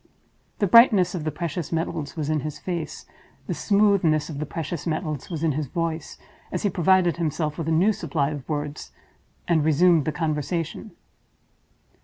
The 0.57 0.65
brightness 0.65 1.13
of 1.13 1.25
the 1.25 1.31
precious 1.31 1.71
metals 1.71 2.15
was 2.15 2.27
in 2.27 2.39
his 2.39 2.57
face, 2.57 3.05
the 3.45 3.53
smoothness 3.53 4.31
of 4.31 4.39
the 4.39 4.47
precious 4.47 4.87
metals 4.87 5.29
was 5.29 5.43
in 5.43 5.51
his 5.51 5.67
voice, 5.67 6.17
as 6.51 6.63
he 6.63 6.71
provided 6.71 7.17
himself 7.17 7.55
with 7.59 7.67
a 7.67 7.71
new 7.71 7.93
supply 7.93 8.31
of 8.31 8.49
words, 8.49 8.91
and 9.47 9.63
resumed 9.63 10.05
the 10.05 10.11
conversation. 10.11 10.93